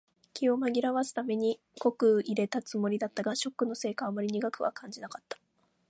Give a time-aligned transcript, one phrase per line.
[0.33, 5.37] 気を紛らわすために濃く淹れたつもりだったが、ショックのせいかあまり苦くは感じなかった。